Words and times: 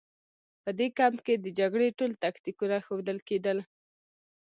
په 0.63 0.69
دې 0.79 0.87
کمپ 0.99 1.17
کې 1.25 1.33
د 1.37 1.47
جګړې 1.59 1.87
ټول 1.99 2.11
تکتیکونه 2.23 2.75
ښودل 2.85 3.17
کېدل 3.29 3.57